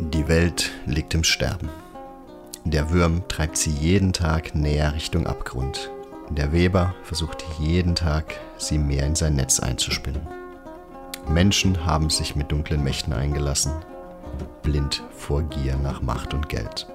[0.00, 1.68] Die Welt liegt im Sterben.
[2.64, 5.90] Der Würm treibt sie jeden Tag näher Richtung Abgrund.
[6.30, 10.22] Der Weber versucht jeden Tag, sie mehr in sein Netz einzuspinnen.
[11.28, 13.72] Menschen haben sich mit dunklen Mächten eingelassen,
[14.62, 16.88] blind vor Gier nach Macht und Geld.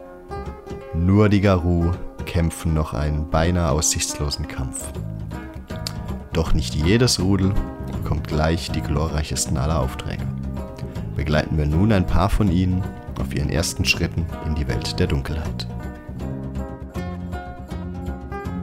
[0.93, 1.91] Nur die Garou
[2.25, 4.91] kämpfen noch einen beinahe aussichtslosen Kampf.
[6.33, 7.53] Doch nicht jedes Rudel
[7.91, 10.25] bekommt gleich die glorreichsten aller Aufträge.
[11.19, 12.81] Begleiten wir nun ein paar von ihnen
[13.19, 15.67] auf ihren ersten Schritten in die Welt der Dunkelheit.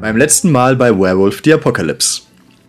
[0.00, 2.22] Beim letzten Mal bei Werewolf the Apocalypse.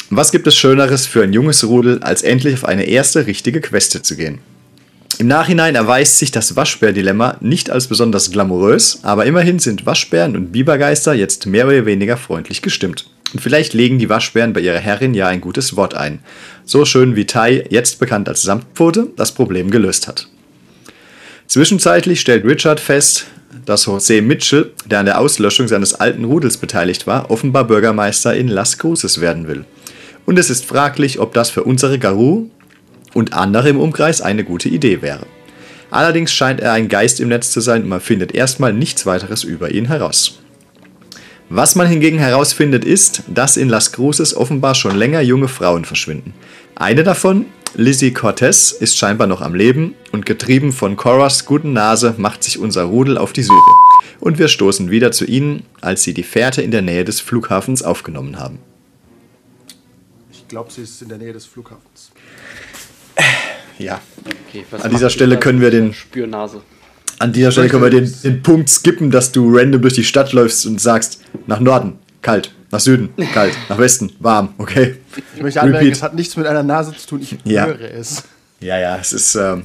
[0.10, 4.02] Was gibt es Schöneres für ein junges Rudel, als endlich auf eine erste richtige Queste
[4.02, 4.40] zu gehen?
[5.20, 10.52] Im Nachhinein erweist sich das Waschbär-Dilemma nicht als besonders glamourös, aber immerhin sind Waschbären und
[10.52, 13.10] Bibergeister jetzt mehr oder weniger freundlich gestimmt.
[13.34, 16.20] Und vielleicht legen die Waschbären bei ihrer Herrin ja ein gutes Wort ein.
[16.66, 20.28] So schön wie Tai, jetzt bekannt als Samtpfote, das Problem gelöst hat.
[21.48, 23.26] Zwischenzeitlich stellt Richard fest,
[23.66, 28.50] dass José Mitchell, der an der Auslöschung seines alten Rudels beteiligt war, offenbar Bürgermeister in
[28.50, 29.66] Las Cruces werden will.
[30.28, 32.52] Und es ist fraglich, ob das für unsere Garou
[33.14, 35.26] und andere im Umkreis eine gute Idee wäre.
[35.90, 39.44] Allerdings scheint er ein Geist im Netz zu sein und man findet erstmal nichts weiteres
[39.44, 40.40] über ihn heraus.
[41.50, 46.34] Was man hingegen herausfindet ist, dass in Las Cruces offenbar schon länger junge Frauen verschwinden.
[46.76, 52.16] Eine davon, Lizzie Cortez, ist scheinbar noch am Leben und getrieben von Coras guten Nase
[52.18, 53.72] macht sich unser Rudel auf die Suche.
[54.20, 57.82] Und wir stoßen wieder zu ihnen, als sie die Fährte in der Nähe des Flughafens
[57.82, 58.60] aufgenommen haben.
[60.32, 62.12] Ich glaube, sie ist in der Nähe des Flughafens.
[63.80, 64.00] Ja,
[64.50, 66.62] Okay, An dieser Stelle können wir den- Spürnase.
[67.20, 70.34] An dieser Stelle können wir den, den Punkt skippen, dass du random durch die Stadt
[70.34, 74.96] läufst und sagst, nach Norden, kalt, nach Süden, kalt, nach Westen, warm, okay.
[75.36, 77.22] Ich möchte anmerken, es hat nichts mit einer Nase zu tun.
[77.22, 77.66] Ich Ja.
[77.66, 78.24] höre es.
[78.60, 79.64] Ja, ja, es ist, ähm,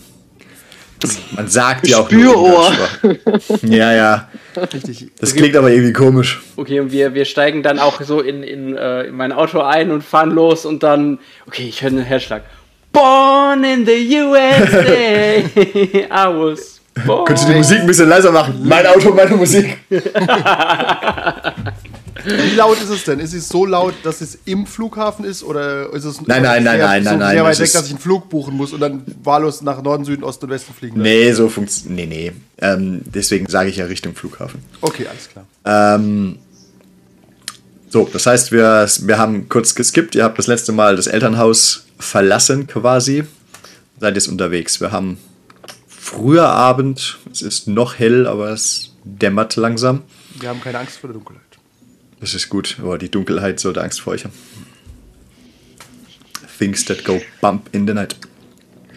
[1.32, 2.72] man sagt ja auch nur Spürohr.
[3.62, 4.28] Ja, ja,
[4.72, 5.10] Richtig.
[5.20, 6.40] das klingt aber irgendwie komisch.
[6.56, 9.90] Okay, und wir, wir steigen dann auch so in, in, äh, in mein Auto ein
[9.90, 12.42] und fahren los und dann, okay, ich höre einen Herzschlag.
[12.92, 15.38] Born in the USA,
[16.10, 17.24] I was born.
[17.24, 18.60] Könntest du die Musik ein bisschen leiser machen?
[18.64, 19.78] Mein Auto, meine Musik.
[22.24, 23.18] Wie laut ist es denn?
[23.18, 25.42] Ist es so laut, dass es im Flughafen ist?
[25.42, 27.72] Oder ist es Nein, nein, nein, sehr, nein, so nein, nein, sehr weit es weg,
[27.72, 30.74] dass ich einen Flug buchen muss und dann wahllos nach Norden, Süden, Osten und Westen
[30.74, 31.02] fliegen darf?
[31.02, 32.32] Nee, so funktioniert, nee, nee.
[32.60, 34.62] Ähm, deswegen sage ich ja Richtung Flughafen.
[34.80, 35.46] Okay, alles klar.
[35.64, 36.38] Ähm,
[37.88, 40.14] so, das heißt, wir, wir haben kurz geskippt.
[40.14, 43.24] Ihr habt das letzte Mal das Elternhaus verlassen quasi.
[43.98, 44.80] Seid jetzt unterwegs.
[44.80, 45.18] Wir haben
[45.86, 47.18] früher Abend.
[47.30, 50.02] Es ist noch hell, aber es dämmert langsam.
[50.38, 51.42] Wir haben keine Angst vor der Dunkelheit.
[52.20, 54.34] Das ist gut, aber die Dunkelheit sollte Angst vor euch haben.
[56.58, 58.16] Things that go bump in the night.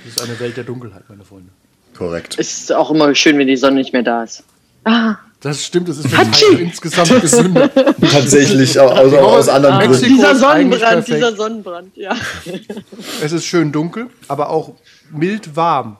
[0.05, 1.49] Das ist eine Welt der Dunkelheit, meine Freunde.
[1.95, 2.35] Korrekt.
[2.37, 4.43] Es ist auch immer schön, wenn die Sonne nicht mehr da ist.
[4.83, 7.69] Ah, Das stimmt, das ist für mich insgesamt gesünder.
[8.11, 10.15] Tatsächlich, auch aus, aus anderen Mexiko Gründen.
[10.15, 12.15] dieser ist eigentlich Sonnenbrand, dieser Sonnenbrand, ja.
[13.23, 14.73] Es ist schön dunkel, aber auch
[15.11, 15.97] mild warm,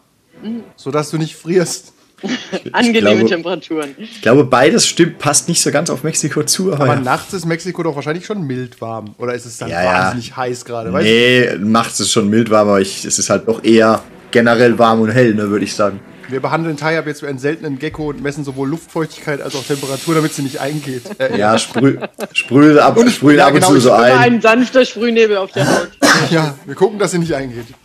[0.75, 1.94] sodass du nicht frierst.
[2.72, 3.90] Angenehme glaube- Temperaturen.
[4.00, 6.74] Ich glaube, beides stimmt, passt nicht so ganz auf Mexiko zu.
[6.74, 7.00] Aber, Aber ja.
[7.01, 9.13] nachts ist Mexiko doch wahrscheinlich schon mild warm.
[9.19, 9.94] Oder ist es dann Ja, ja.
[10.06, 10.91] wahnsinnig heiß gerade?
[10.91, 14.01] Nee, macht es schon mild warm, aber ich, es ist halt doch eher
[14.31, 16.00] generell warm und hell, ne, würde ich sagen.
[16.28, 20.16] Wir behandeln Tayab jetzt wie einen seltenen Gecko und messen sowohl Luftfeuchtigkeit als auch Temperatur,
[20.16, 21.03] damit sie nicht eingeht.
[21.38, 21.97] Ja, sprüh,
[22.34, 24.12] sprüh ab, und sprüh ja, ab und genau, zu ich so ein.
[24.18, 25.90] ein sanfter Sprühnebel auf der Haut.
[26.31, 27.68] ja, wir gucken, dass sie nicht eingeht.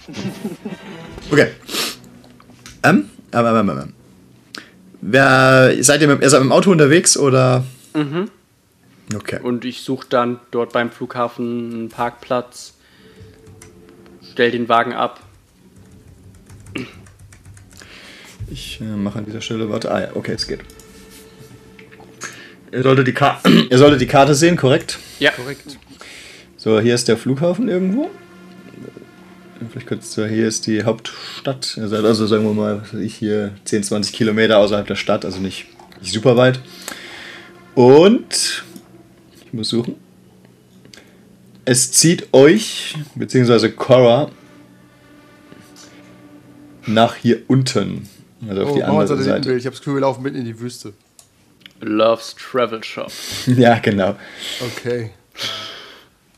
[1.32, 1.46] Okay.
[2.82, 3.92] Ähm, ähm, ähm, ähm, ähm.
[5.00, 7.64] Wer, seid ihr mit, ihr seid mit dem Auto unterwegs oder?
[7.94, 8.28] Mhm.
[9.14, 9.38] Okay.
[9.40, 12.74] Und ich suche dann dort beim Flughafen einen Parkplatz,
[14.32, 15.20] stell den Wagen ab.
[18.50, 20.60] Ich äh, mache an dieser Stelle, warte, ah ja, okay, es geht.
[22.72, 23.40] Ihr solltet die, Ka
[23.70, 24.98] ihr solltet die Karte sehen, korrekt?
[25.18, 25.78] Ja, Korrekt.
[26.56, 28.10] So, hier ist der Flughafen irgendwo.
[29.70, 31.76] Vielleicht du, hier ist die Hauptstadt.
[31.76, 35.38] Ihr seid also, sagen wir mal, ich hier 10, 20 Kilometer außerhalb der Stadt, also
[35.38, 35.66] nicht,
[36.00, 36.60] nicht super weit.
[37.74, 38.64] Und
[39.46, 39.94] ich muss suchen.
[41.64, 44.30] Es zieht euch, beziehungsweise Cora,
[46.86, 48.08] nach hier unten.
[48.48, 49.48] Also auf Oh, die andere an Seite.
[49.48, 49.58] Bild.
[49.60, 50.92] Ich habe das Gefühl, wir laufen mitten in die Wüste.
[51.80, 53.10] Loves Travel Shop.
[53.46, 54.16] Ja, genau.
[54.60, 55.10] Okay.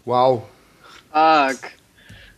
[0.04, 0.42] Wow.
[1.12, 1.58] Fuck.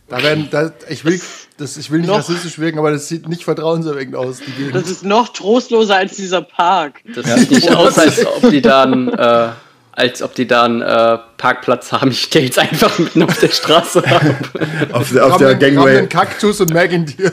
[0.08, 1.18] Da werden, da, ich, will,
[1.56, 4.74] das, ich will nicht Noch- rassistisch wirken, aber das sieht nicht vertrauenserweckend aus, die Gegend.
[4.74, 7.00] Das ist noch trostloser als dieser Park.
[7.14, 9.48] Das sieht nicht aus, als ob die dann, äh,
[9.92, 12.10] als ob die dann äh, Parkplatz haben.
[12.10, 14.22] Ich stehe jetzt einfach mitten auf der Straße ab.
[14.92, 15.98] Auf, der- auf der einen- Gangway.
[15.98, 17.32] einen Kaktus und merk ihn dir.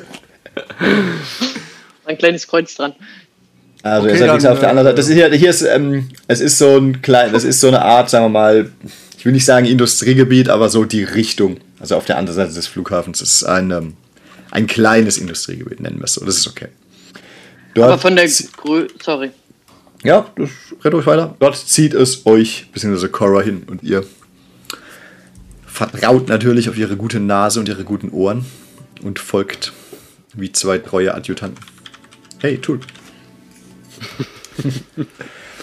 [2.12, 2.94] ein kleines Kreuz dran.
[3.84, 4.98] Also Okay, ihr seid dann, links auf der anderen äh, Seite.
[4.98, 7.82] Das ist hier, hier ist, ähm, es ist so ein klein, das ist so eine
[7.82, 8.72] Art, sagen wir mal,
[9.18, 11.58] ich will nicht sagen Industriegebiet, aber so die Richtung.
[11.80, 13.20] Also auf der anderen Seite des Flughafens.
[13.20, 13.94] Das ist ein, ähm,
[14.52, 16.26] ein kleines Industriegebiet, nennen wir es so.
[16.26, 16.68] Das ist okay.
[17.74, 19.32] Dort Aber von der Grö sorry.
[20.04, 20.50] Ja, das
[20.84, 21.36] rennt euch weiter.
[21.40, 24.04] Dort zieht es euch, beziehungsweise Cora hin und ihr
[25.66, 28.46] vertraut natürlich auf ihre gute Nase und ihre guten Ohren
[29.04, 29.74] und folgt
[30.34, 31.64] wie zwei treue Adjutanten.
[32.42, 32.80] Hey, Tool.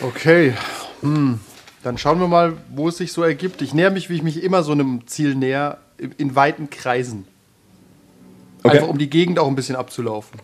[0.00, 0.54] Okay.
[1.00, 1.40] Hm.
[1.82, 3.62] Dann schauen wir mal, wo es sich so ergibt.
[3.62, 5.78] Ich näher mich, wie ich mich immer so einem Ziel näher,
[6.18, 7.24] in- weiten Kreisen.
[8.62, 8.76] Okay.
[8.76, 10.38] Einfach um die Gegend auch ein bisschen abzulaufen.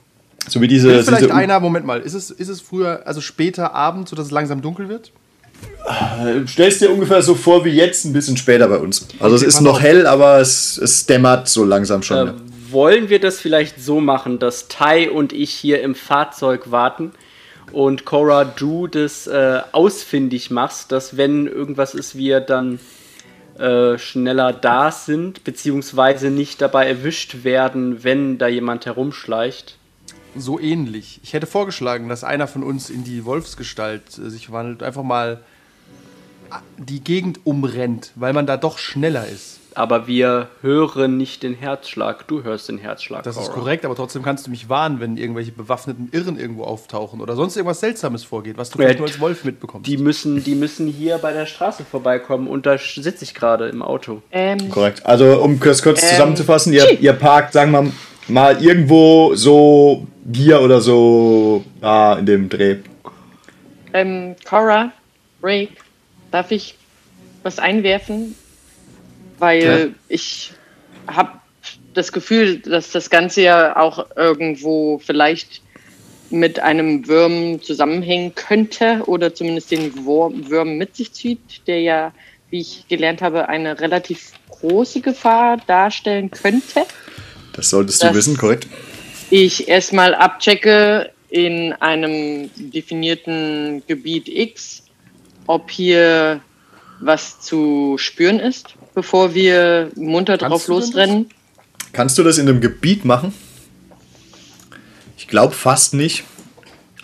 [0.49, 0.91] So wie diese.
[0.93, 4.27] Ist vielleicht diese einer, Moment mal, ist es, ist es früher, also später Abend, sodass
[4.27, 5.13] es langsam dunkel wird?
[5.87, 9.07] Äh, Stellst dir ungefähr so vor wie jetzt, ein bisschen später bei uns.
[9.21, 9.83] Also Okay, es ist noch auf.
[9.83, 12.29] hell, aber es, es dämmert so langsam schon.
[12.29, 12.33] Äh,
[12.75, 17.13] wollen wir das vielleicht so machen, dass Tai und ich hier im Fahrzeug warten
[17.73, 22.79] und Cora, du das äh, ausfindig machst, dass wenn irgendwas ist, wir dann
[23.59, 29.79] äh, schneller da sind, beziehungsweise nicht dabei erwischt werden, wenn da jemand herumschleicht.
[30.37, 31.21] So ähnlich.
[31.23, 35.41] Ich hätte vorgeschlagen, dass einer von uns in die Wolfsgestalt äh, sich verwandelt, einfach mal
[36.51, 39.61] ah, die Gegend umrennt, weil man da doch schneller ist.
[39.77, 42.29] Aber wir hören nicht den Herzschlag.
[42.29, 43.25] Du hörst den Herzschlag.
[43.25, 47.21] Das ist korrekt, aber trotzdem kannst du mich warnen, wenn irgendwelche bewaffneten Irren irgendwo auftauchen
[47.21, 49.87] oder sonst irgendwas Seltsames vorgeht, was du vielleicht nur als Wolf mitbekommst.
[49.89, 53.83] Die müssen, die müssen hier bei der Straße vorbeikommen und da sitze ich gerade im
[53.83, 54.23] Auto.
[54.31, 55.05] Ähm, Korrekt.
[55.05, 57.91] Also um das kurz Ähm, zusammenzufassen, ihr, ihr parkt, sagen wir
[58.29, 62.77] mal, irgendwo so hier oder so da in dem Dreh.
[63.93, 64.93] ähm, Cora,
[65.43, 65.73] Rake,
[66.31, 66.77] darf ich
[67.43, 68.35] was einwerfen?
[69.39, 69.95] Weil Ja.
[70.09, 70.53] ich
[71.07, 71.41] habe
[71.95, 75.63] das Gefühl, dass das Ganze ja auch irgendwo vielleicht
[76.31, 82.13] mit einem Wurm zusammenhängen könnte oder zumindest den Wurm, Wurm mit sich zieht, der ja,
[82.51, 86.85] wie ich gelernt habe, eine relativ große Gefahr darstellen könnte.
[87.53, 88.67] Das solltest du wissen, korrekt?
[89.31, 94.85] ich erstmal abchecke in einem definierten Gebiet X,
[95.47, 96.41] ob hier
[97.05, 101.27] was zu spüren ist, bevor wir munter Kannst drauf losrennen.
[101.93, 103.33] Kannst du das in einem Gebiet machen?
[105.17, 106.25] Ich glaube fast nicht.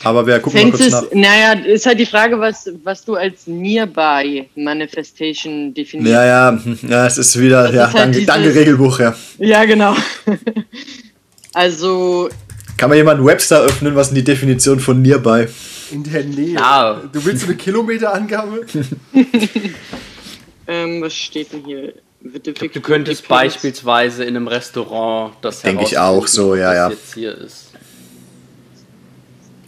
[0.02, 1.02] Aber wir gucken mal kurz nach.
[1.02, 6.10] es, naja, ist halt die Frage, was, was du als Nearby Manifestation definierst.
[6.10, 6.58] Ja, ja,
[6.88, 9.14] ja, es ist wieder, Das ja, ist halt danke, dieses- danke Regelbuch, ja.
[9.38, 9.94] Ja, genau.
[11.52, 12.30] also,
[12.78, 15.48] Kann man jemand Webster öffnen, was ist die Definition von Nearby?
[15.90, 16.54] In der Nähe.
[16.54, 17.02] Ja.
[17.12, 18.66] Du willst eine Kilometerangabe?
[20.66, 21.94] ähm, was steht denn hier?
[22.22, 26.90] Du könntest beispielsweise in einem Restaurant das Denke ich herausfinden, auch so, ja, was ja.
[26.90, 27.70] jetzt hier ist.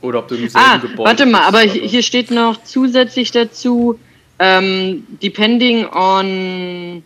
[0.02, 2.62] Oder ob du im selben Ah, Gebäude warte mal, bist, aber hi- hier steht noch
[2.64, 3.98] zusätzlich dazu,
[4.38, 7.02] ähm, depending on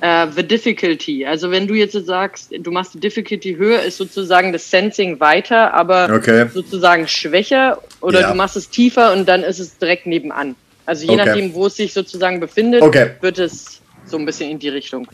[0.00, 1.24] äh, the difficulty.
[1.26, 5.72] Also wenn du jetzt sagst, du machst die Difficulty höher, ist sozusagen das Sensing weiter,
[5.74, 6.46] aber Okay.
[6.52, 8.30] sozusagen schwächer oder Ja.
[8.30, 10.56] du machst es tiefer und dann ist es direkt nebenan.
[10.84, 11.24] Also je Okay.
[11.24, 13.10] nachdem, wo es sich sozusagen befindet, Okay.
[13.20, 15.10] wird es so ein bisschen in die Richtung.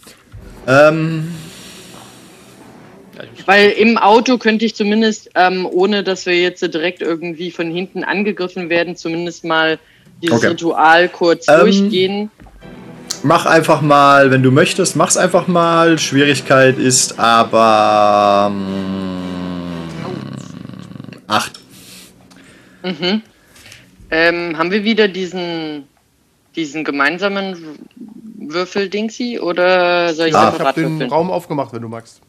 [0.66, 1.28] Ähm,
[3.46, 8.04] Weil im Auto könnte ich zumindest, ähm, ohne dass wir jetzt direkt irgendwie von hinten
[8.04, 9.78] angegriffen werden, zumindest mal
[10.22, 10.44] dieses.
[10.44, 12.30] Ritual kurz Ähm, durchgehen.
[13.22, 15.98] Mach einfach mal, wenn du möchtest, mach's einfach mal.
[15.98, 18.66] Schwierigkeit ist aber ähm,
[21.26, 21.60] acht.
[24.10, 25.84] Ähm, haben wir wieder diesen,
[26.56, 27.78] diesen gemeinsamen
[28.38, 30.48] Würfel-Dingsy oder soll ich Ah.
[30.48, 31.10] Ich separat habe den würfeln?
[31.10, 32.20] Raum aufgemacht, wenn du magst.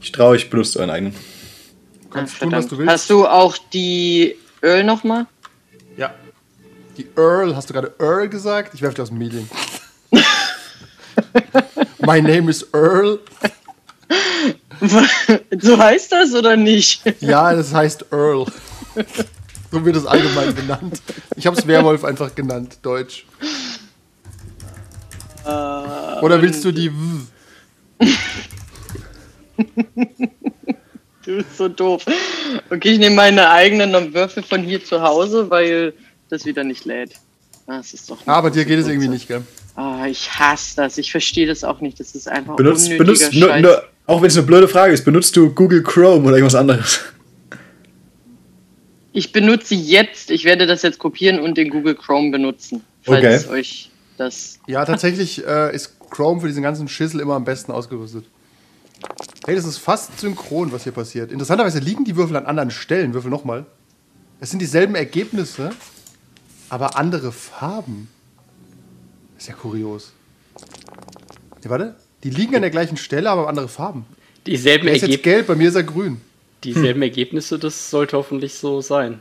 [0.00, 1.14] Ich traue, ich benutze einen eigenen.
[2.10, 2.92] Kannst Ah, tun, was du willst.
[2.92, 5.26] Hast du auch die Earl nochmal?
[6.96, 8.72] Die Earl, hast du gerade Earl gesagt?
[8.74, 9.48] Ich werfe dir aus dem Meeting.
[11.98, 13.20] My name is Earl.
[15.60, 17.02] so heißt das oder nicht?
[17.20, 18.46] Ja, das heißt Earl.
[19.70, 21.02] So wird es allgemein benannt.
[21.36, 23.26] Ich habe es Werwolf einfach genannt, Deutsch.
[25.44, 27.26] Oder willst du die W?
[31.24, 32.04] Du bist so doof.
[32.70, 35.92] Okay, ich nehme meine eigenen Würfel von hier zu Hause, weil
[36.28, 37.12] das wieder nicht lädt.
[37.66, 39.42] Ah, Das ist doch Ah, bei dir geht es irgendwie nicht, gell?
[39.74, 40.98] Ah, ich hasse das.
[40.98, 41.98] Ich verstehe das auch nicht.
[42.00, 43.62] Das ist einfach Benutzt, unnötiger benutzt nur, Scheiß.
[43.62, 47.00] nur, auch wenn es eine blöde Frage ist, benutzt du Google Chrome oder irgendwas anderes?
[49.12, 53.50] Ich benutze jetzt, ich werde das jetzt kopieren und den Google Chrome benutzen, falls Okay.
[53.58, 54.58] euch das.
[54.66, 58.24] Ja, tatsächlich äh, ist Chrome für diesen ganzen Schissel immer am besten ausgerüstet.
[59.46, 61.32] Hey, das ist fast synchron, was hier passiert.
[61.32, 63.14] Interessanterweise liegen die Würfel an anderen Stellen.
[63.14, 63.64] Würfel nochmal.
[64.40, 65.70] Es sind dieselben Ergebnisse,
[66.68, 68.08] aber andere Farben.
[69.38, 70.12] ist ja kurios.
[71.62, 71.94] Nee, warte.
[72.22, 74.04] Die liegen an der gleichen Stelle, aber andere Farben.
[74.46, 76.20] Dieselben, Der ist jetzt gelb, bei mir ist er grün.
[76.64, 79.20] dieselben Ergebnisse, das sollte hoffentlich so sein.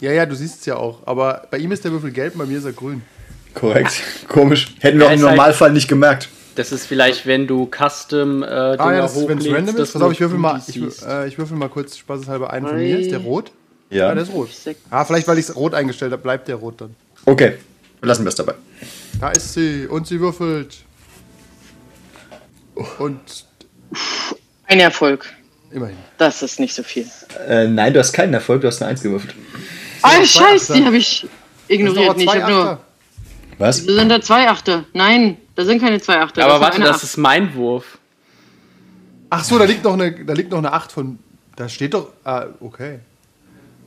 [0.00, 1.06] Ja, ja, du siehst es ja auch.
[1.06, 3.02] Aber bei ihm ist der Würfel gelb, bei mir ist er grün.
[3.54, 4.02] Korrekt.
[4.28, 4.74] Komisch.
[4.80, 6.28] Hätten wir Ja, auch im halt- Normalfall nicht gemerkt.
[6.54, 9.76] Das ist vielleicht, wenn du Custom äh, Dinger Ah ja, das ist, wenn es random
[9.76, 9.92] ist.
[9.92, 12.98] Pass auf, ich würfel mal, ich, äh, ich würfel mal kurz spaßeshalber einen von mir.
[12.98, 13.52] Ist der rot?
[13.90, 14.08] Ja.
[14.08, 14.48] Ja, der ist rot.
[14.90, 16.94] Ah, vielleicht, weil ich es rot eingestellt habe, bleibt der rot dann.
[17.24, 17.56] Okay.
[18.02, 18.54] Lassen wir es dabei.
[19.20, 20.78] Da ist sie und sie würfelt.
[22.98, 23.46] Und
[24.66, 25.26] Ein Erfolg.
[25.70, 25.96] immerhin.
[26.18, 27.06] Das ist nicht so viel.
[27.48, 29.34] Äh, nein, du hast keinen Erfolg, du hast eine Eins gewürfelt.
[30.02, 31.26] Ah, Scheiße, die habe ich
[31.68, 32.16] ignoriert.
[32.16, 32.80] Nee, ich habe nur.
[33.58, 33.84] Was?
[33.86, 34.84] Da sind da zwei Achter.
[34.92, 36.44] Nein, da sind keine zwei Achter.
[36.44, 37.02] Aber warte, das Acht.
[37.04, 37.98] ist mein Wurf.
[39.30, 41.18] Ach so, da liegt noch eine, da liegt noch eine 8 von.
[41.56, 42.12] Da steht doch.
[42.22, 43.00] Ah, okay.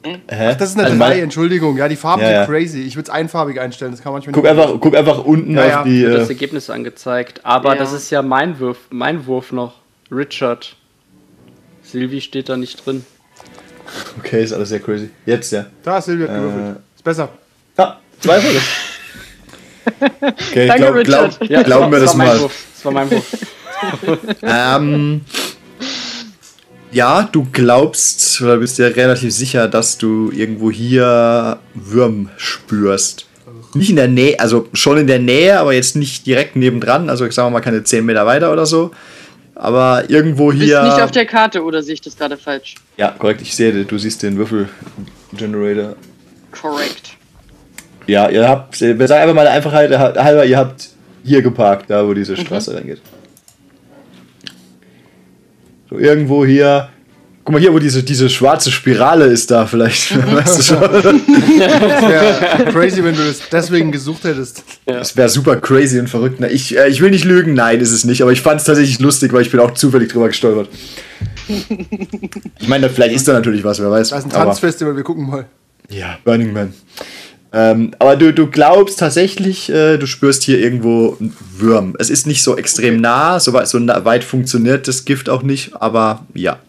[0.03, 0.55] Hä?
[0.57, 1.75] Das ist eine Also 3, mal- Entschuldigung.
[1.77, 2.45] Ja, die Farben Ja, sind ja.
[2.45, 2.81] crazy.
[2.83, 4.51] Ich würde es einfarbig einstellen, das kann manchmal Guck nicht.
[4.51, 5.83] einfach, guck einfach unten Ja, auf ja.
[5.83, 6.01] die.
[6.03, 7.41] Wird das Äh, Ergebnis angezeigt.
[7.43, 7.79] Aber Ja.
[7.79, 9.73] das ist ja mein Wurf, mein Wurf noch.
[10.11, 10.75] Richard.
[11.83, 13.05] Silvi steht da nicht drin.
[14.19, 15.09] okay, ist alles sehr crazy.
[15.25, 15.65] Jetzt, ja.
[15.83, 16.77] Da ist Silvia hat gewürfelt.
[16.95, 17.29] Ist besser.
[17.77, 18.39] Ja, zwei.
[20.21, 21.49] Okay, Danke, glaub, glaub, Richard.
[21.49, 22.39] Ja, glauben wir das das mal.
[22.39, 22.65] Wurf.
[22.75, 23.25] Das war mein Wurf.
[24.43, 25.21] Ähm,
[26.91, 33.25] ja, du glaubst oder bist dir relativ sicher, dass du irgendwo hier Würm spürst.
[33.75, 37.09] Nicht in der Nähe, also schon in der Nähe, aber jetzt nicht direkt nebendran.
[37.09, 38.91] Also ich sage mal keine 10 Meter weiter oder so.
[39.53, 40.81] Aber irgendwo Du bist hier.
[40.83, 42.75] nicht auf der Karte oder sehe ich das gerade falsch?
[42.97, 45.95] ja, korrekt, ich sehe, du siehst den Würfel-Generator.
[46.51, 47.11] Correct.
[48.07, 50.89] Ja, ihr habt, wir sagen einfach mal der Einfachheit halber, ihr habt
[51.23, 53.01] hier geparkt, da wo diese Straße reingeht.
[55.89, 56.89] So irgendwo hier.
[57.45, 60.15] Guck mal hier, wo diese, diese schwarze Spirale ist da vielleicht.
[60.35, 60.81] weißt du schon?
[60.81, 64.63] Wäre crazy, wenn du das deswegen gesucht hättest.
[64.85, 66.35] Das wäre super crazy und verrückt.
[66.39, 68.67] Na, Ich, äh, ich will nicht lügen, nein, ist es nicht, aber ich fand es
[68.67, 70.69] tatsächlich lustig, weil ich bin auch zufällig drüber gestolpert.
[72.61, 74.09] Ich meine, vielleicht ist da natürlich was, wer weiß.
[74.09, 75.45] Da ist ein aber- Tanzfestival, wir gucken mal.
[75.89, 76.73] Ja, Burning Man.
[77.51, 81.95] Ähm, aber du, du glaubst tatsächlich, äh, du spürst hier irgendwo einen Würm.
[81.97, 85.75] Es ist nicht so extrem nah, so weit, so weit funktioniert das Gift auch nicht,
[85.75, 86.59] aber ja.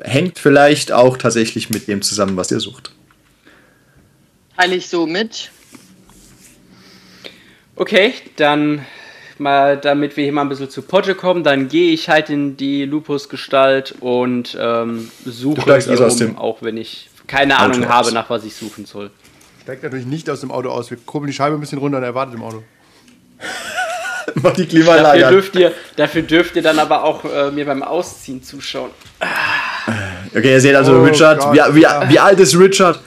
[0.00, 2.92] Hängt vielleicht auch tatsächlich mit dem zusammen, was ihr sucht.
[4.56, 5.50] Teile ich so mit.
[7.76, 8.84] Okay, dann
[9.38, 12.56] mal, damit wir hier mal ein bisschen zu Potte kommen, dann gehe ich halt in
[12.56, 17.88] die Lupus-Gestalt und ähm, suche hier also aus rum, dem auch wenn ich keine Ahnung
[17.88, 19.10] habe, nach was ich suchen soll.
[19.62, 20.90] Steigt natürlich nicht aus dem Auto aus.
[20.90, 22.64] Wir kurbeln die Scheibe ein bisschen runter und er wartet im Auto.
[24.34, 25.32] Mach die Dafür Klimaanlage an.
[25.32, 28.90] dürft, ihr, dafür dürft ihr dann aber auch äh, mir beim Ausziehen zuschauen.
[30.34, 31.38] Okay, ihr seht also Oh Richard.
[31.38, 32.08] Gott, wie, wie, ja.
[32.08, 33.00] wie alt ist Richard?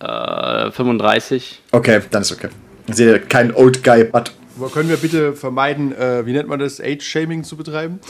[0.00, 1.60] Äh, 35.
[1.70, 2.48] Okay, dann ist okay.
[2.88, 4.32] Dann seht ihr kein Old Guy Butt.
[4.58, 8.00] Aber können wir bitte vermeiden, äh, wie nennt man das, Age-Shaming zu betreiben?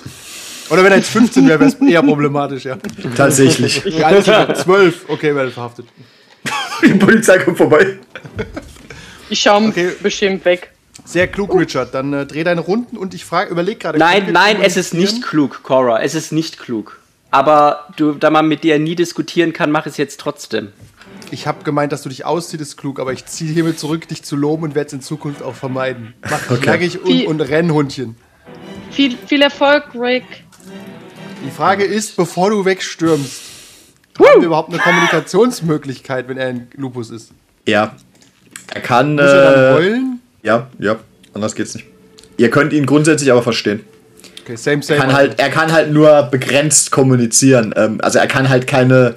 [0.71, 2.79] Oder wenn er jetzt 15 wäre, wäre es eher problematisch, ja.
[3.17, 3.85] Tatsächlich.
[3.85, 4.55] Er?
[4.55, 5.05] 12.
[5.09, 5.87] Okay, werde verhaftet.
[6.87, 7.99] Die Polizei kommt vorbei.
[9.29, 9.93] Ich schaue Okay.
[10.03, 10.71] bestimmt weg.
[11.05, 11.95] Sehr klug, Richard.
[11.95, 13.99] Dann äh, dreh deine Runden und ich frage, überleg gerade.
[13.99, 16.03] Nein, nein, es ist nicht klug, Cora.
[16.03, 17.01] Es ist nicht klug.
[17.31, 20.69] Aber du, da man mit dir nie diskutieren kann, mach es jetzt trotzdem.
[21.31, 24.23] Ich habe gemeint, dass du dich ausziehst, ist klug, aber ich ziehe hiermit zurück, dich
[24.23, 26.13] zu loben und werde es in Zukunft auch vermeiden.
[26.29, 26.61] Mach Okay.
[26.61, 28.17] knackig und, und Rennhundchen.
[28.91, 30.25] Viel, viel Erfolg, Rick.
[31.47, 33.41] Die Frage ist, bevor du wegstürmst,
[34.19, 37.31] haben wir überhaupt eine Kommunikationsmöglichkeit, wenn er ein Lupus ist?
[37.67, 37.95] Ja.
[38.75, 39.15] Er kann.
[39.15, 40.21] Muss er dann Äh, heulen?
[40.43, 40.97] ja, ja.
[41.35, 41.87] Anders geht's nicht.
[42.37, 43.81] Ihr könnt ihn grundsätzlich aber verstehen.
[44.43, 44.99] Okay, same, same.
[45.01, 47.73] Kann halt, er kann halt nur begrenzt kommunizieren.
[47.77, 49.15] Ähm, also er kann halt keine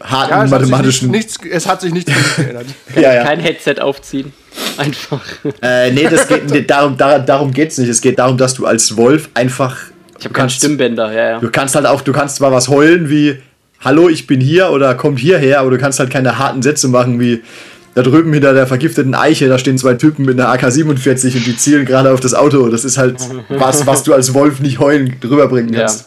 [0.00, 1.10] harten ja, es hat, sich mathematischen.
[1.10, 2.66] nichts, nichts, es hat sich nichts geändert.
[2.96, 3.24] ja, ja.
[3.24, 4.32] Kein Headset aufziehen.
[4.76, 5.24] Einfach.
[5.62, 7.88] Äh, nee, das geht, nee, darum, darum, darum geht's nicht.
[7.88, 9.76] Es geht darum, dass du als Wolf einfach.
[10.18, 11.38] Ich habe keinen Stimmbänder, ja, ja.
[11.40, 13.40] Du kannst halt auch, du kannst zwar was heulen wie
[13.80, 17.20] Hallo, ich bin hier oder kommt hierher, aber du kannst halt keine harten Sätze machen
[17.20, 17.42] wie
[17.94, 21.56] da drüben hinter der vergifteten Eiche, da stehen zwei Typen mit einer AK-47 und die
[21.56, 22.68] zielen gerade auf das Auto.
[22.68, 23.16] Das ist halt
[23.48, 25.80] was, was du als Wolf nicht heulen rüberbringen ja.
[25.80, 26.06] kannst.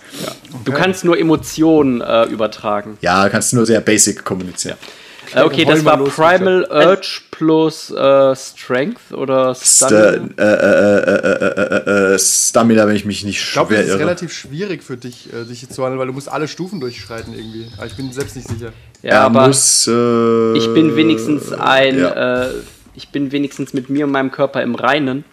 [0.63, 2.98] Du kannst nur Emotionen äh, übertragen.
[3.01, 4.78] Ja, kannst du nur sehr basic kommunizieren.
[4.78, 5.00] Äh,
[5.36, 10.34] okay, das war los, Primal Urge plus äh, Strength oder St Stamina.
[10.38, 13.86] äh, äh, äh, äh, äh, äh, Stamina, wenn ich mich nicht Ich glaube, schwer es
[13.88, 14.00] ist irre.
[14.02, 17.68] relativ schwierig für dich, äh, dich zu handeln, weil du musst alle Stufen durchschreiten irgendwie.
[17.78, 18.74] Aber ich bin selbst nicht sicher.
[19.02, 22.44] Ja, er aber muss, äh, ich bin wenigstens ein, ja.
[22.46, 22.54] äh,
[22.94, 25.24] ich bin wenigstens mit mir und meinem Körper im Reinen.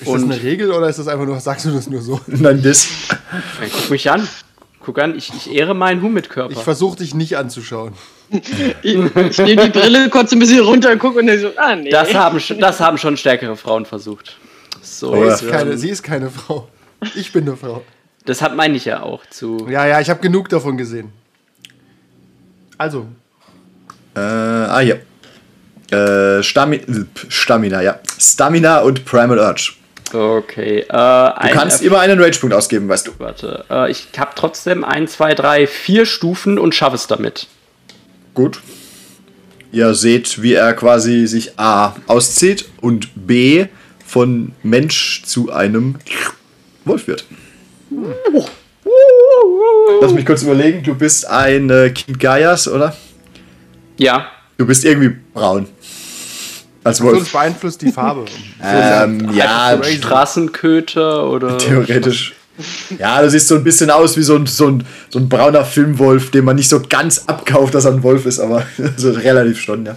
[0.00, 2.20] Ist das eine Regel oder ist das einfach nur, sagst du das nur so?
[2.26, 2.88] Nein, das.
[3.08, 4.28] Dann guck mich an.
[4.84, 6.52] Guck an, ich, ich ehre meinen Humid-Körper.
[6.52, 7.94] Ich versuche dich nicht anzuschauen.
[8.30, 8.42] Ich,
[8.82, 11.90] ich nehme die Brille kurz ein bisschen runter und gucke und dann so, ah nee.
[11.90, 14.36] Das haben, das haben schon stärkere Frauen versucht.
[14.82, 15.34] So, ja.
[15.34, 16.68] Ist keine, sie ist keine Frau.
[17.14, 17.82] Ich bin eine Frau.
[18.24, 19.66] das hat meine ich ja auch zu.
[19.70, 21.12] Ja, ja, ich habe genug davon gesehen.
[22.78, 23.06] Also,
[24.16, 24.96] Äh, ah, ja.
[25.90, 26.80] Äh, Stami
[27.28, 27.98] Stamina, ja.
[28.18, 29.72] Stamina und Primal Urge.
[30.12, 30.80] Okay.
[30.80, 33.12] Äh, Du kannst Erf- immer einen Rage-Punkt ausgeben, weißt du.
[33.18, 37.48] Warte, äh, ich habe trotzdem 1, 2, 3, 4 Stufen und schaffe es damit.
[38.34, 38.60] Gut.
[39.72, 43.66] Ihr seht, wie er quasi sich A auszieht und B
[44.04, 45.96] von Mensch zu einem
[46.84, 47.24] Wolf wird.
[50.00, 50.82] Lass mich kurz überlegen.
[50.82, 52.96] Du bist ein Kind Gaias, oder?
[53.96, 54.26] Ja.
[54.58, 55.66] Du bist irgendwie braun.
[56.84, 57.32] Als Wolf.
[57.32, 58.26] beeinflusst die Farbe.
[58.62, 59.82] Ähm, ja.
[59.82, 61.56] Straßenköter oder.
[61.58, 62.34] theoretisch.
[62.98, 65.64] Ja, du siehst so ein bisschen aus wie so ein, so ein, so ein brauner
[65.64, 68.64] Filmwolf, den man nicht so ganz abkauft, dass er ein Wolf ist, aber
[68.96, 69.96] so relativ schon, ja.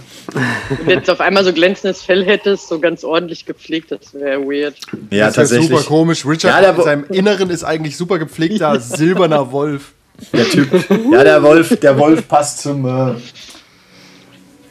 [0.68, 4.40] Wenn du jetzt auf einmal so glänzendes Fell hättest, so ganz ordentlich gepflegt, das wäre
[4.42, 4.74] weird.
[5.10, 5.68] Ja, das ist tatsächlich.
[5.68, 6.26] super komisch.
[6.26, 9.92] Richard Ja, der in seinem Inneren ist eigentlich super gepflegter silberner Wolf.
[10.32, 10.68] Der Typ.
[11.12, 12.84] Ja, der Wolf, der Wolf passt zum.
[12.84, 13.14] Äh,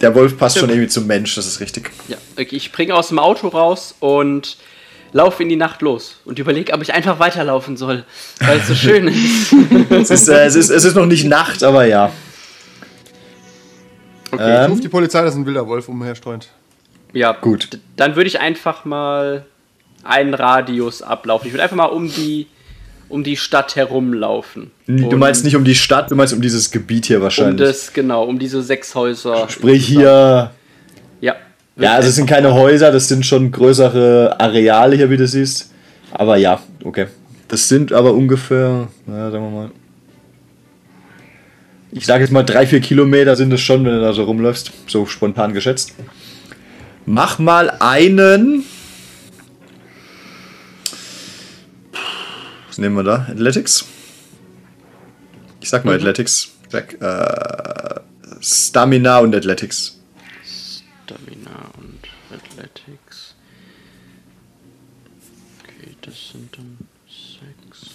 [0.02, 1.92] der Wolf passt schon irgendwie zum Mensch, das ist richtig.
[2.08, 4.58] Ja, okay, ich springe aus dem Auto raus und
[5.18, 8.06] laufe in die Nacht los und überlege, ob ich einfach weiterlaufen soll,
[8.40, 9.52] weil es so schön ist.
[9.90, 12.12] Es ist, äh, es ist, es ist noch nicht Nacht, aber ja.
[14.32, 14.66] Okay.
[14.66, 16.50] Ruf die Polizei, dass ein wilder Wolf umherstreunt.
[17.14, 17.80] Ja, Gut.
[17.96, 19.46] Dann würde ich einfach mal
[20.04, 21.48] einen Radius ablaufen.
[21.48, 22.46] Ich würde einfach mal um die,
[23.10, 24.72] um die Stadt herumlaufen.
[24.86, 27.68] Du Und meinst nicht um die Stadt, du meinst um dieses Gebiet hier um wahrscheinlich.
[27.68, 29.50] das, genau, um diese sechs Häuser.
[29.50, 30.52] Sprich hier.
[31.78, 31.94] Ja.
[31.94, 35.72] Also es sind keine Häuser, das sind schon größere Areale hier, wie du siehst.
[36.12, 37.08] Aber ja, okay.
[37.48, 39.72] Das sind aber ungefähr, na, sagen wir mal.
[41.92, 44.72] Ich sage jetzt mal drei, vier Kilometer sind es schon, wenn du da so rumläufst.
[44.88, 45.94] So spontan geschätzt.
[47.06, 48.66] Mach mal einen.
[52.68, 53.28] Was nehmen wir da?
[53.32, 53.86] Athletics?
[55.62, 56.50] Ich sag mal Athletics.
[56.70, 58.02] Sag, äh,
[58.42, 59.98] Stamina und Athletics.
[61.06, 63.36] Stamina und Athletics.
[65.64, 67.92] Okay, das sind dann sechs.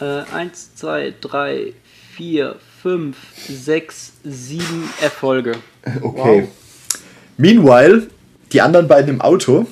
[0.00, 1.72] Äh, eins, zwei, drei,
[2.14, 3.16] vier, fünf,
[3.48, 5.56] sechs, sieben Erfolge.
[6.02, 6.48] Okay.
[7.36, 8.08] Meanwhile,
[8.52, 9.66] die anderen beiden im Auto.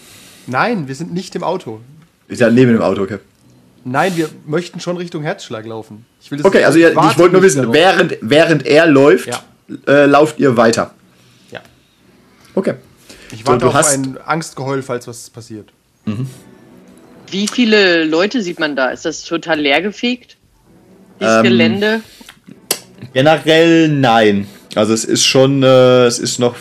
[0.47, 1.81] Nein, wir sind nicht im Auto.
[2.29, 3.19] Ist ja neben dem Auto, okay.
[3.85, 6.07] Nein, wir möchten schon Richtung Herzschlag laufen.
[6.23, 9.43] Ich will das Okay, also ihr, ich wollte nur wissen, während, während er läuft, Ja.
[9.89, 10.95] äh, lauft ihr weiter.
[11.51, 11.61] Ja.
[12.55, 12.75] Okay.
[13.33, 15.71] Ich So, warte du auf hast- ein Angstgeheul, falls was passiert.
[17.31, 18.91] Wie viele Leute sieht man da?
[18.91, 20.37] Ist das total leergefegt?
[21.21, 22.01] Dieses Ähm, Gelände?
[23.13, 24.47] Generell nein.
[24.75, 26.55] Also es ist schon, äh, es ist noch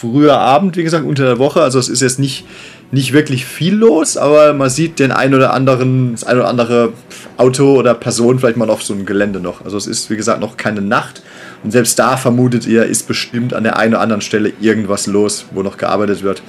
[0.00, 1.62] früher Abend, wie gesagt, unter der Woche.
[1.62, 2.44] Also es ist jetzt nicht,
[2.92, 6.92] nicht wirklich viel los, aber man sieht den ein oder anderen, das ein oder andere
[7.38, 9.64] Auto oder Person vielleicht mal auf so einem Gelände noch.
[9.64, 11.22] Also es ist, wie gesagt, noch keine Nacht.
[11.64, 15.46] Und selbst da vermutet ihr, ist bestimmt an der einen oder anderen Stelle irgendwas los,
[15.52, 16.42] wo noch gearbeitet wird.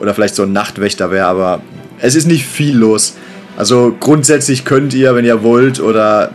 [0.00, 1.62] Oder vielleicht so ein Nachtwächter wäre, aber
[2.00, 3.14] es ist nicht viel los.
[3.56, 6.32] Also grundsätzlich könnt ihr, wenn ihr wollt, oder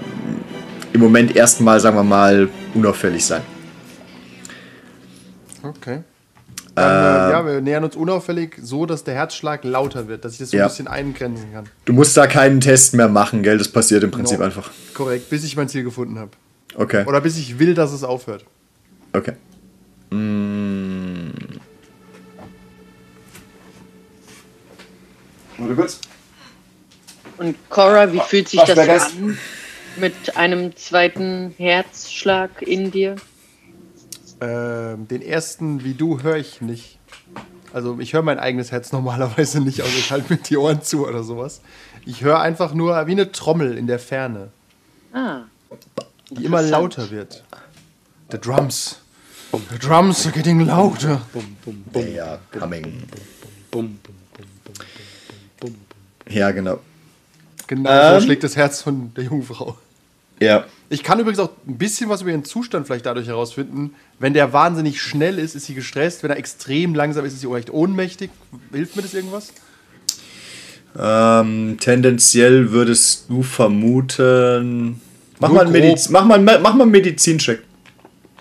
[0.94, 3.42] im Moment erstmal, sagen wir mal, unauffällig sein.
[5.62, 6.00] Okay.
[6.80, 10.40] Dann, äh, ja, wir nähern uns unauffällig so, dass der Herzschlag lauter wird, dass ich
[10.40, 10.64] das so Ja.
[10.66, 11.66] ein bisschen eingrenzen kann.
[11.86, 13.58] Du musst da keinen Test mehr machen, gell?
[13.58, 14.46] Das passiert im Prinzip Genau.
[14.48, 14.72] einfach.
[14.94, 16.32] Korrekt, bis ich mein Ziel gefunden habe.
[16.76, 17.06] Okay.
[17.06, 18.46] Oder bis ich will, dass es aufhört.
[19.14, 19.34] Okay.
[20.12, 21.30] Mm.
[25.58, 26.00] Warte kurz.
[27.38, 29.06] Und Cora, wie fühlt sich was das?
[29.14, 29.38] an
[29.98, 33.16] mit einem zweiten Herzschlag in dir?
[34.42, 36.98] Ähm, den ersten, wie du, höre ich nicht.
[37.74, 41.08] Also ich höre mein eigenes Herz normalerweise nicht, also ich halte mir die Ohren zu
[41.08, 41.62] oder sowas.
[42.06, 44.50] Ich höre einfach nur wie eine Trommel in der Ferne,
[45.14, 45.42] Ah,
[46.32, 47.44] die immer lauter wird.
[48.32, 49.00] The drums.
[49.52, 51.22] The drums are getting louder.
[51.94, 53.04] They are coming.
[53.72, 54.00] Bum,
[55.60, 55.76] bum.
[56.30, 56.80] Ja, genau.
[57.68, 58.20] Genau Ähm.
[58.20, 59.78] so schlägt das Herz von der Jungfrau.
[60.40, 60.66] Ja.
[60.92, 63.94] Ich kann übrigens auch ein bisschen was über ihren Zustand vielleicht dadurch herausfinden.
[64.18, 66.24] Wenn der wahnsinnig schnell ist, ist sie gestresst.
[66.24, 68.32] Wenn er extrem langsam ist, ist sie recht ohnmächtig.
[68.74, 69.50] Hilft mir das irgendwas?
[70.98, 75.00] Ähm, tendenziell würdest du vermuten.
[75.40, 75.72] Mach Nur mal, einen.
[75.72, 77.62] Mediz mach mal, mach mal einen Medizincheck.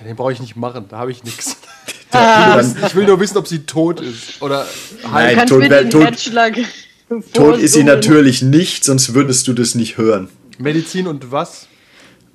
[0.04, 1.56] Den brauche ich nicht machen, da habe ich nichts.
[2.10, 4.40] Ich will nur wissen, ob sie tot ist.
[4.40, 4.66] Oder
[5.02, 9.52] Du Nein, tot, mir wär- den tot, tot ist sie natürlich nicht, sonst würdest du
[9.52, 10.28] das nicht hören.
[10.56, 11.68] Medizin und was?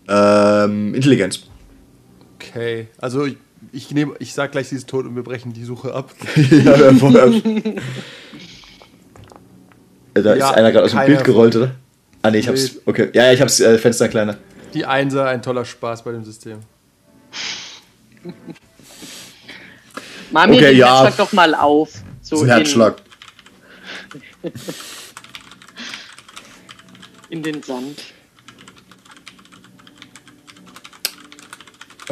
[0.08, 1.42] Ähm, Intelligenz.
[2.36, 3.38] Okay, also ich,
[3.72, 6.12] ich nehme, ich sag gleich, sie ist tot und wir brechen die Suche ab.
[6.36, 6.74] ja.
[10.16, 11.72] Äh, da Ja, ist einer gerade aus dem Bild gerollt, oder?
[12.22, 12.80] Ah, nee, ich hab's.
[12.86, 13.10] Okay.
[13.13, 14.38] Ja, ja, ich hab's äh, Fenster kleiner.
[14.74, 16.60] Die Einser, ein toller Spaß bei dem System.
[20.32, 20.88] Mach mir Okay, den ja.
[21.04, 21.89] Herzschlag doch mal auf.
[22.22, 23.02] So ein Herzschlag.
[24.42, 24.52] In,
[27.30, 28.12] in den Sand.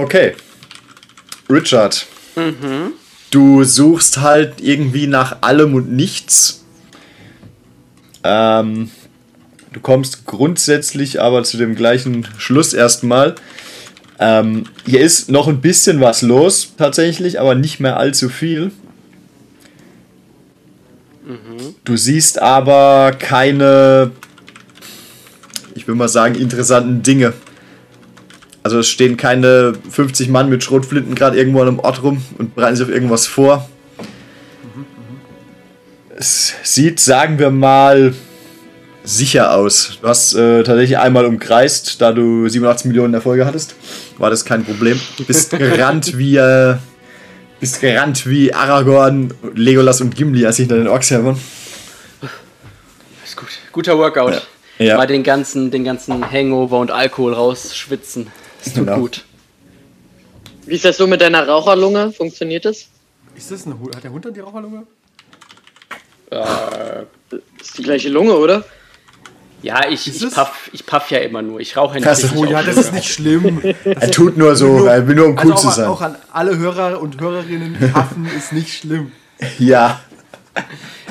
[0.02, 0.34] Okay.
[1.48, 2.08] Richard.
[3.30, 6.64] Du suchst halt irgendwie nach allem und nichts.
[8.24, 8.90] Ähm,
[9.74, 13.36] du kommst grundsätzlich aber zu dem gleichen Schluss erstmal.
[14.20, 18.72] Ähm, hier ist noch ein bisschen was los, tatsächlich, aber nicht mehr allzu viel.
[21.84, 24.12] Du siehst aber keine,
[25.76, 27.34] ich will mal sagen, interessanten Dinge.
[28.64, 32.56] Also es stehen keine 50 Mann mit Schrotflinten gerade irgendwo an einem Ort rum und
[32.56, 33.68] bereiten sich auf irgendwas vor.
[36.16, 38.14] Es sieht, sagen wir mal,
[39.04, 39.98] sicher aus.
[40.02, 43.76] Du hast äh, tatsächlich einmal umkreist, da du 87 Millionen Erfolge hattest.
[44.20, 45.00] War das kein Problem.
[45.26, 46.76] Bist gerannt wie äh,
[47.60, 51.40] bist gerannt wie Aragorn, Legolas und Gimli, als sie hinter den Orks her waren.
[53.24, 53.50] Ist gut.
[53.72, 54.34] Guter Workout.
[54.34, 54.42] Ja.
[54.86, 54.98] Ja.
[54.98, 58.28] Mal den ganzen, den ganzen Hangover und Alkohol rausschwitzen.
[58.64, 59.00] Das tut Genau.
[59.00, 59.26] gut.
[60.66, 62.12] Wie ist das so mit deiner Raucherlunge?
[62.12, 62.88] Funktioniert das?
[63.36, 63.96] Ist das eine Hund?
[63.96, 64.84] Hat der Hund dann die Raucherlunge?
[67.60, 68.64] ist die gleiche Lunge, oder?
[69.64, 70.34] Ja, ich, Ist ich, es?
[70.34, 71.60] puff, ich puff ja immer nur.
[71.60, 72.36] Ich rauche ja nicht.
[72.36, 73.62] Oh ja, das ist nicht schlimm.
[73.84, 75.88] Er tut nur so, er will nur um cool also zu auch, sein.
[75.88, 79.12] auch an alle Hörer und Hörerinnen, Haffen ist nicht schlimm.
[79.60, 80.00] Ja.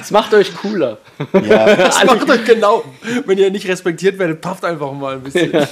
[0.01, 0.99] Es macht euch cooler.
[1.33, 1.75] Ja.
[1.77, 2.85] Das macht euch genau.
[3.27, 5.55] Wenn ihr nicht respektiert werdet, pafft einfach mal ein bisschen.
[5.55, 5.69] Auf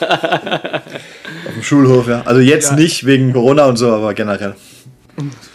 [1.54, 2.22] dem Schulhof, ja.
[2.24, 2.76] Also jetzt Ja.
[2.76, 4.54] nicht wegen Corona und so, aber generell.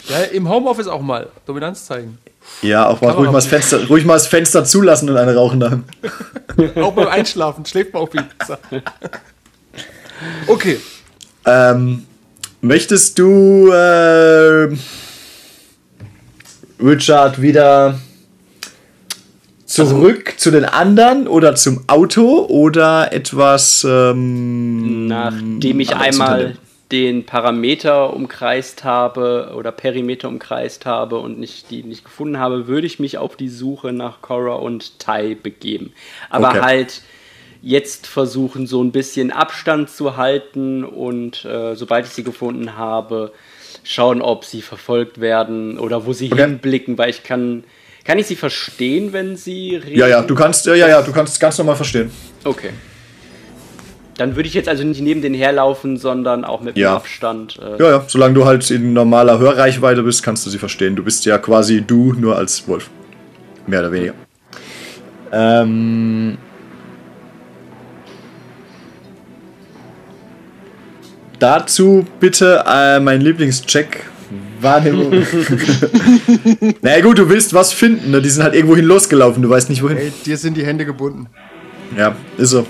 [0.08, 2.18] Ja, Im Homeoffice auch mal Dominanz zeigen.
[2.60, 5.84] Ja, auch mal ruhig mal, Fenster, ruhig mal das Fenster zulassen und eine rauchen daheim.
[6.82, 8.58] Auch beim Einschlafen schläft man auch viel besser.
[10.46, 10.78] Okay.
[11.46, 12.06] Ähm,
[12.60, 14.68] möchtest du, äh,
[16.80, 17.98] Richard, wieder
[19.66, 23.84] zurück zu den anderen oder zum Auto oder etwas.
[23.88, 26.56] Ähm, Nachdem ich einmal
[26.92, 32.86] den Parameter umkreist habe oder Perimeter umkreist habe und nicht, die nicht gefunden habe, würde
[32.86, 35.92] ich mich auf die Suche nach Korra und Tai begeben.
[36.30, 36.60] Aber Okay.
[36.60, 37.02] halt
[37.62, 43.32] jetzt versuchen, so ein bisschen Abstand zu halten und äh, sobald ich sie gefunden habe,
[43.84, 46.42] schauen, ob sie verfolgt werden oder wo sie Okay.
[46.42, 47.62] hinblicken, weil ich kann.
[48.04, 49.98] Kann ich sie verstehen, wenn sie reden?
[49.98, 52.10] Ja, ja, du kannst, ja, ja, ja, du kannst ganz normal verstehen.
[52.44, 52.70] Okay.
[54.18, 56.96] Dann würde ich jetzt also nicht neben den herlaufen, sondern auch mit Ja.
[56.96, 57.58] Abstand.
[57.58, 60.94] Äh, Ja, ja, solange du halt in normaler Hörreichweite bist, kannst du sie verstehen.
[60.96, 62.90] Du bist ja quasi du, nur als Wolf.
[63.66, 64.12] Mehr oder weniger.
[65.32, 66.36] Ähm.
[71.44, 74.06] Dazu bitte äh, mein Lieblingscheck.
[74.62, 75.10] Wahrnehmung.
[76.62, 78.22] Na naja, gut, du willst was finden, ne?
[78.22, 79.98] Die sind halt irgendwohin losgelaufen, du weißt nicht wohin.
[79.98, 81.26] Ey, dir sind die Hände gebunden.
[81.98, 82.66] Ja, ist so.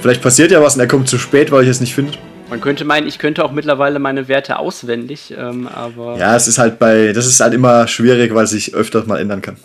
[0.00, 2.12] Vielleicht passiert ja was und er kommt zu spät, weil ich es nicht finde.
[2.48, 6.58] Man könnte meinen, ich könnte auch mittlerweile meine Werte auswendig, ähm, aber Ja, es ist
[6.58, 7.12] halt bei.
[7.12, 9.56] Das ist halt immer schwierig, weil es sich öfters mal ändern kann.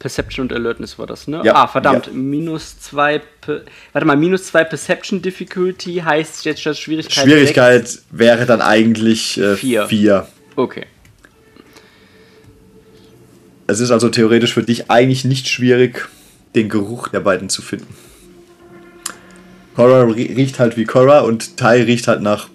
[0.00, 1.42] Perception und Alertness war das, ne?
[1.44, 1.54] Ja.
[1.54, 2.12] Ah, verdammt, Ja.
[2.14, 3.20] minus zwei.
[3.42, 7.24] Pe Warte mal, minus zwei Perception Difficulty heißt jetzt das Schwierigkeit.
[7.24, 9.86] Schwierigkeit wäre dann eigentlich äh, Vier.
[9.86, 10.20] vier.
[10.22, 10.32] sechs.
[10.56, 10.86] Okay.
[13.66, 16.08] Es ist also theoretisch für dich eigentlich nicht schwierig,
[16.54, 17.94] den Geruch der beiden zu finden.
[19.76, 22.48] Cora rie- riecht halt wie Cora und Tai riecht halt nach,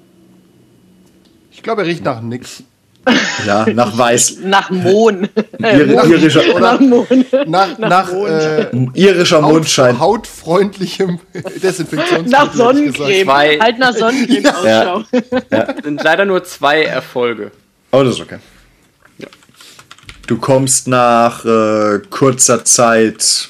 [1.52, 2.64] Ich glaube, er riecht nach nix.
[3.46, 4.38] Ja, nach weiß.
[4.44, 5.30] Nach Mohn.
[5.60, 7.26] Ir irischer, Nach Mohn.
[7.48, 8.30] Nach, nach, Mond.
[8.30, 10.00] äh, irischer Haut, Mondschein.
[10.00, 11.20] hautfreundlichem
[11.64, 12.32] Desinfektionsmittel.
[12.32, 13.32] Nach Sonnencreme.
[13.62, 15.04] Halt nach Sonnencreme Ausschau.
[15.84, 17.52] Sind leider nur zwei Erfolge.
[17.92, 18.38] Oh, das ist okay.
[20.28, 23.50] Du kommst nach äh, kurzer Zeit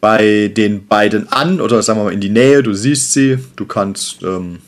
[0.00, 2.62] bei den beiden an oder sagen wir mal in die Nähe.
[2.62, 4.60] Du siehst sie, du kannst ähm,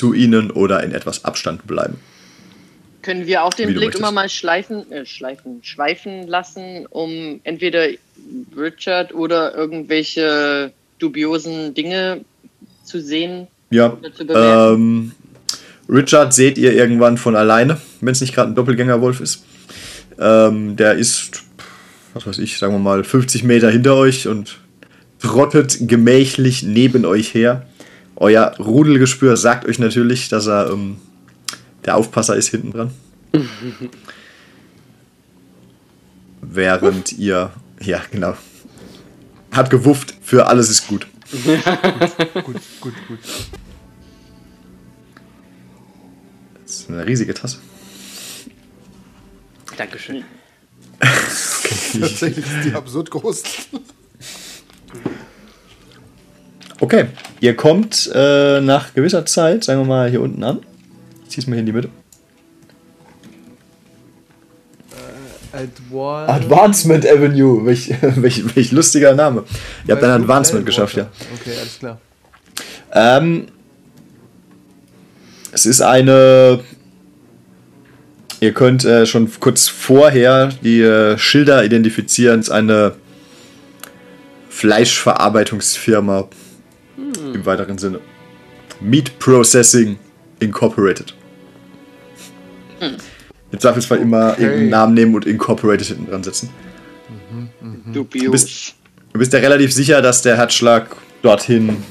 [0.00, 1.96] zu ihnen oder in etwas Abstand bleiben.
[3.02, 7.86] Können wir auch den Wie Blick immer mal schleifen, äh, schleifen, schweifen lassen, um entweder
[8.56, 12.24] Richard oder irgendwelche dubiosen Dinge
[12.82, 13.92] zu sehen Ja.
[13.92, 14.24] oder zu?
[14.26, 15.12] Ähm,
[15.86, 19.44] Richard seht ihr irgendwann von alleine, wenn es nicht gerade ein Doppelgängerwolf ist.
[20.18, 21.42] Ähm, der ist,
[22.14, 24.60] was weiß ich, sagen wir mal 50 Meter hinter euch und
[25.20, 27.66] trottet gemächlich neben euch her.
[28.20, 30.98] Euer Rudelgespür sagt euch natürlich, dass er ähm,
[31.86, 32.92] der Aufpasser ist hinten dran.
[36.42, 38.36] Während ihr, ja genau,
[39.52, 41.06] hat gewufft, für alles ist gut.
[42.44, 43.18] Gut, gut, gut.
[46.64, 47.58] Das ist eine riesige Tasse.
[49.76, 50.24] Dankeschön.
[51.00, 53.44] Tatsächlich ist die absurd groß.
[56.80, 57.08] Okay,
[57.40, 60.60] ihr kommt äh, nach gewisser Zeit, sagen wir mal, hier unten an.
[61.24, 61.90] Ich zieh's mal hier in die Mitte.
[65.52, 69.44] Advan Advancement Avenue, welch, welch, welch lustiger Name.
[69.86, 71.10] Ihr habt ein Advancement geschafft, ja.
[71.38, 72.00] Okay, alles klar.
[72.92, 73.48] Ähm,
[75.52, 76.60] es ist eine.
[78.40, 82.40] Ihr könnt äh, schon kurz vorher die äh, Schilder identifizieren.
[82.40, 82.94] Es ist eine
[84.48, 86.28] Fleischverarbeitungsfirma
[87.34, 88.00] im weiteren Sinne.
[88.80, 89.98] Meat Processing
[90.40, 91.14] Incorporated.
[93.52, 96.50] Im Zweifelsfall immer irgendeinen Namen nehmen und Incorporated hinten dran setzen.
[97.92, 98.30] Dubios.
[98.32, 98.74] bist-
[99.12, 100.86] Du bist ja relativ sicher, dass der Herzschlag
[101.20, 101.82] dorthin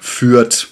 [0.00, 0.68] führt.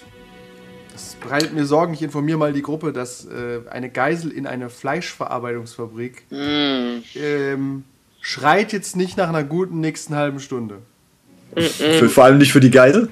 [0.92, 1.92] Das bereitet mir Sorgen.
[1.94, 7.84] Ich informiere mal die Gruppe, dass äh, eine Geisel in einer Fleischverarbeitungsfabrik ähm,
[8.22, 10.78] schreit jetzt nicht nach einer guten nächsten halben Stunde.
[11.54, 13.08] Für, vor allem nicht für die Geisel.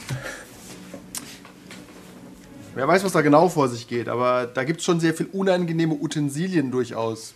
[2.74, 5.26] Wer weiß, was da genau vor sich geht, aber da gibt es schon sehr viel
[5.32, 7.34] unangenehme Utensilien durchaus.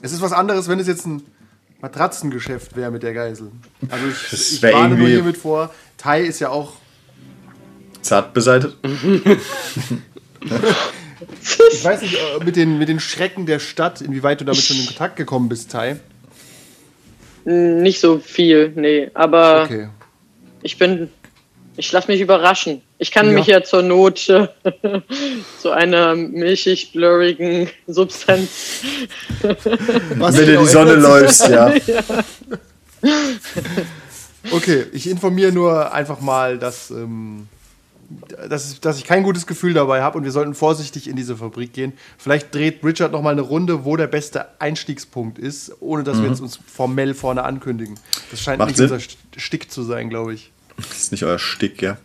[0.00, 1.22] Es ist was anderes, wenn es jetzt ein
[1.80, 3.50] Matratzengeschäft wäre mit der Geisel.
[3.88, 6.74] Also ich, Das ich warne nur hiermit vor, Thai ist ja auch,
[8.02, 8.76] Zart beseitet.
[8.82, 9.04] ich
[11.84, 14.86] weiß nicht, äh, mit den, mit den Schrecken der Stadt, inwieweit du damit schon in
[14.86, 15.98] Kontakt gekommen bist, Thai.
[17.44, 19.10] Nicht so viel, nee.
[19.14, 19.88] Aber Okay.
[20.62, 21.10] ich bin.
[21.76, 22.82] Ich lasse mich überraschen.
[22.98, 23.32] Ich kann Ja.
[23.32, 24.48] mich ja zur Not äh,
[25.62, 28.82] zu einer milchig blurrigen Substanz.
[30.18, 31.72] Was Wenn du genau die Sonne läufst, ja.
[34.50, 37.46] Okay, ich informiere nur einfach mal, dass, ähm,
[38.48, 41.72] dass, dass ich kein gutes Gefühl dabei habe und wir sollten vorsichtig in diese Fabrik
[41.72, 41.92] gehen.
[42.18, 46.28] Vielleicht dreht Richard noch mal eine Runde, wo der beste Einstiegspunkt ist, ohne dass wir
[46.28, 47.98] jetzt uns formell vorne ankündigen.
[48.30, 48.62] Das scheint Mhm.
[48.64, 48.90] Macht nicht Sinn.
[48.90, 50.50] unser St- Stick zu sein, glaube ich.
[50.76, 51.98] Das ist nicht euer Stick, ja.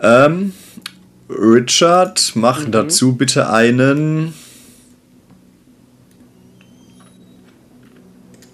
[0.00, 0.52] Ähm,
[1.28, 4.32] Richard, mach dazu bitte einen.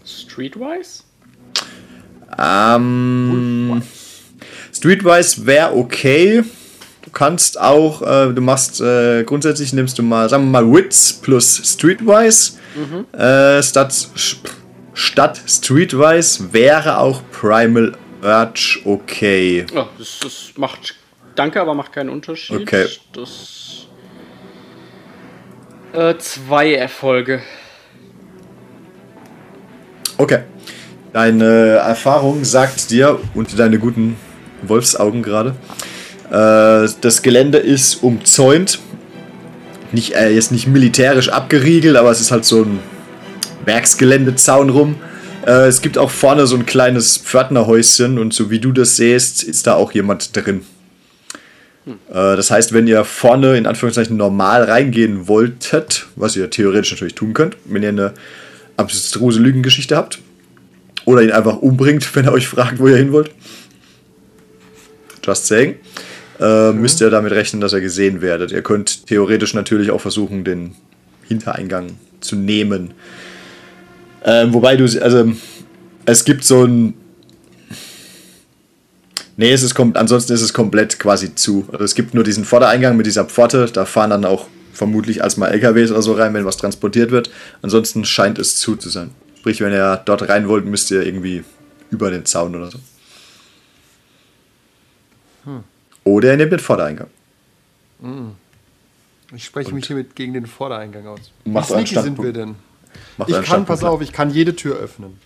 [0.05, 1.05] Streetwise?
[2.39, 3.83] Ähm,
[4.73, 6.43] Streetwise wäre okay.
[7.15, 11.13] Du kannst auch, äh, du machst äh, grundsätzlich nimmst du mal, sagen wir mal, Wits
[11.13, 12.55] plus Streetwise.
[13.17, 14.09] Äh, statt,
[14.95, 19.65] statt Streetwise wäre auch Primal Urge okay.
[19.77, 20.97] Oh, das, das macht.
[21.37, 22.63] Danke, aber macht keinen Unterschied.
[22.63, 22.87] Okay.
[23.13, 23.87] Das.
[25.93, 27.43] Äh, zwei Erfolge.
[30.19, 30.41] Okay.
[31.13, 31.45] Deine
[31.77, 34.17] Erfahrung sagt dir und deine guten
[34.63, 35.55] Wolfsaugen gerade,
[36.37, 38.81] das Gelände ist umzäunt.
[39.93, 42.81] Nicht, äh, jetzt nicht militärisch abgeriegelt, aber es ist halt so ein
[43.65, 44.97] Werksgeländezaun rum.
[45.47, 49.43] Äh, es gibt auch vorne so ein kleines Pförtnerhäuschen und so wie du das siehst,
[49.43, 50.63] ist da auch jemand drin.
[51.87, 57.15] Äh, das heißt, wenn ihr vorne in Anführungszeichen normal reingehen wolltet, was ihr theoretisch natürlich
[57.15, 58.15] tun könnt, wenn ihr eine
[58.77, 60.19] abstruse Lügengeschichte habt,
[61.05, 63.31] oder ihn einfach umbringt, wenn er euch fragt, wo ihr hin wollt.
[65.23, 65.77] Just saying.
[66.41, 68.53] Äh, Müsst ihr damit rechnen, dass ihr gesehen werdet.
[68.53, 70.75] Ihr könnt theoretisch natürlich auch versuchen, den
[71.29, 72.95] Hintereingang zu nehmen.
[74.25, 75.33] Ähm, wobei du, also,
[76.07, 76.95] es gibt so ein.
[79.37, 81.67] Nee, es ist ansonsten ist es komplett quasi zu.
[81.73, 83.67] Also es gibt nur diesen Vordereingang mit dieser Pforte.
[83.67, 87.31] Da fahren dann auch vermutlich als mal LKWs oder so rein, wenn was transportiert wird.
[87.61, 89.11] Ansonsten scheint es zu zu sein.
[89.39, 91.43] Sprich, wenn ihr dort rein wollt, müsst ihr irgendwie
[91.91, 92.79] über den Zaun oder so.
[96.05, 97.09] Oder ihr nehmt den Vordereingang.
[99.35, 101.33] Ich spreche mich hiermit gegen den Vordereingang aus.
[101.45, 102.57] Wie sneaky sind wir denn?
[103.17, 105.19] Macht Ich kann, pass auf, ich kann jede Tür öffnen.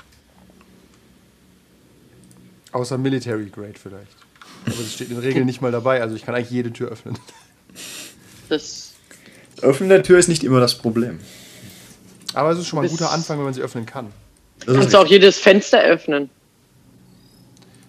[2.73, 4.17] Außer Military Grade vielleicht.
[4.67, 6.91] Aber das steht in der Regel nicht mal dabei, also ich kann eigentlich jede Tür
[6.91, 7.19] öffnen.
[8.49, 8.95] Das
[9.61, 11.19] Öffnen der Tür ist nicht immer das Problem.
[12.35, 14.13] Aber es ist schon mal ein guter Anfang, wenn man sie öffnen kann.
[14.65, 16.31] Das kannst du auch jedes Fenster öffnen.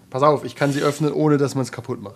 [0.10, 2.16] Pass auf, ich kann sie öffnen, ohne dass man es kaputt macht.